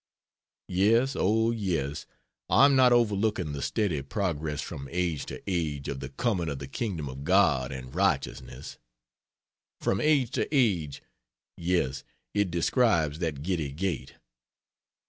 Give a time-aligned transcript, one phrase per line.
[0.73, 2.07] Yes, oh, yes,
[2.49, 6.57] I am not overlooking the "steady progress from age to age of the coming of
[6.57, 8.79] the kingdom of God and righteousness."
[9.79, 11.03] "From age to age"
[11.55, 12.03] yes,
[12.33, 14.15] it describes that giddy gait.